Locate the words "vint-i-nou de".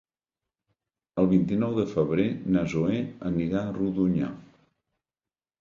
1.33-1.85